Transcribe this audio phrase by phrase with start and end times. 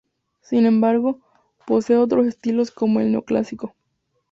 [0.39, 1.19] Sin embargo,
[1.67, 3.75] posee otros estilos como el neoclásico.